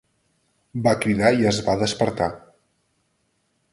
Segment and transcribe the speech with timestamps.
[0.87, 2.31] Va cridar i es va despertar.